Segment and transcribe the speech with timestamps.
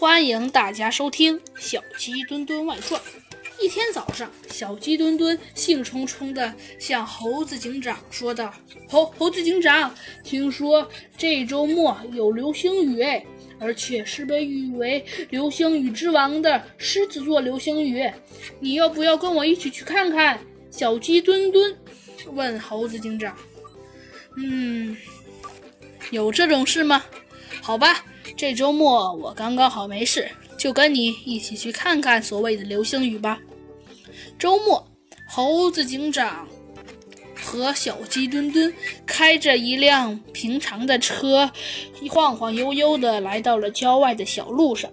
[0.00, 2.98] 欢迎大家收听《小鸡墩墩外传》。
[3.62, 8.50] 一天早上，小鸡墩墩兴冲冲地向猴子警长说道
[8.88, 9.94] ：“猴猴子警长，
[10.24, 13.22] 听说这周末有流星雨，哎，
[13.58, 18.10] 而且是被誉为流星雨之王的狮子座流星雨，
[18.58, 20.40] 你要不要跟我一起去看看？”
[20.72, 21.76] 小鸡墩墩
[22.32, 23.36] 问猴子警长
[24.38, 24.96] ：“嗯，
[26.10, 27.04] 有这种事吗？
[27.70, 28.04] 好吧。”
[28.36, 30.28] 这周末我刚刚好没事，
[30.58, 33.38] 就跟你一起去看看所谓的流星雨吧。
[34.36, 34.84] 周末，
[35.28, 36.48] 猴子警长
[37.40, 38.74] 和小鸡墩墩
[39.06, 41.52] 开着一辆平常的车，
[42.10, 44.90] 晃晃悠悠地来到了郊外的小路上。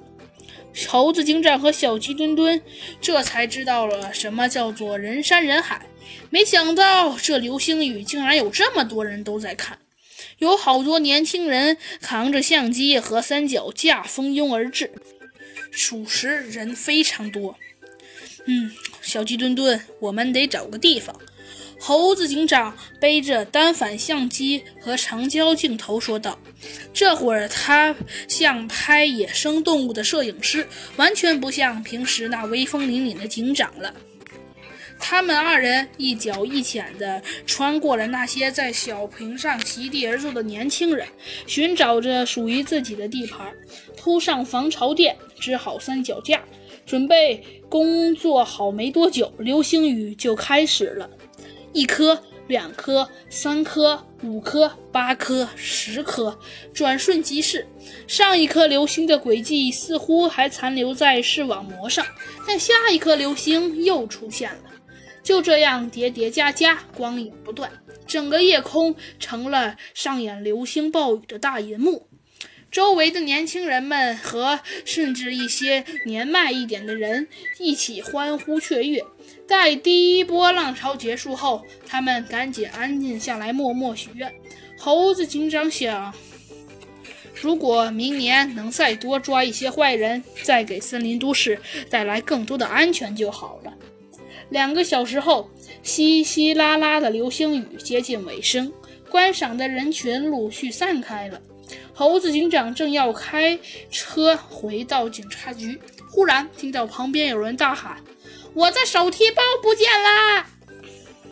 [0.87, 2.61] 猴子警长和小鸡墩墩
[3.01, 5.87] 这才知道了什么叫做人山人海。
[6.29, 9.79] 没想到这流星雨竟然有这么多人都在看。
[10.39, 14.91] 有好多年轻人扛着相机和三脚架蜂拥而至，
[15.71, 17.57] 属实人非常多。
[18.45, 21.19] 嗯，小鸡墩墩，我们得找个地方。
[21.79, 26.39] 猴子警长背着单反相机和长焦镜头说道
[26.91, 27.95] ：“这会儿他
[28.27, 33.93] 像拍野生动物的摄影师，完全不像平时那威风凛凛的警长了。”
[34.99, 41.07] 他们二人一脚一浅地穿过了那些在小坪上席地而坐的年轻人，
[41.45, 43.53] 寻找着属于自己的地盘，
[43.95, 46.41] 铺上防潮垫，支好三脚架，
[46.85, 51.09] 准备工作好没多久，流星雨就开始了。
[51.73, 56.37] 一颗、两颗、三颗、五颗、八颗、十颗，
[56.73, 57.65] 转瞬即逝。
[58.07, 62.05] 上一颗流星的轨迹似乎还残留在视网膜上，
[62.47, 64.59] 但下一颗流星又出现了。
[65.27, 67.69] 就这样叠叠加加，光影不断，
[68.07, 72.07] 整个夜空成了上演流星暴雨的大银幕。
[72.71, 77.27] 周围的年轻人们和甚至一些年迈一点的人
[77.59, 79.03] 一起欢呼雀跃。
[79.45, 84.33] 待第一波浪潮结束后，他们赶紧安静下来，默默许愿。
[84.79, 86.13] 猴子警长想，
[87.35, 91.59] 如果明年能再多抓一些坏人，再给森林都市
[91.89, 93.73] 带来更多的安全就好了。
[94.49, 95.49] 两个小时后，
[95.83, 98.71] 稀稀拉拉的流星雨接近尾声，
[99.09, 101.41] 观赏的人群陆续散开了。
[101.93, 103.59] 猴子警长正要开
[103.91, 108.01] 车回到警察局，忽然听到旁边有人大喊
[108.53, 110.45] ：“我的手提包不见了！”